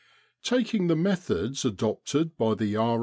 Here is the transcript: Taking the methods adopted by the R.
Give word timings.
Taking 0.41 0.87
the 0.87 0.95
methods 0.95 1.63
adopted 1.63 2.35
by 2.35 2.55
the 2.55 2.75
R. 2.75 2.99